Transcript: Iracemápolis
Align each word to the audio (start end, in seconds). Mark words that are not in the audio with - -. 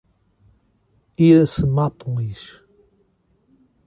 Iracemápolis 1.27 2.41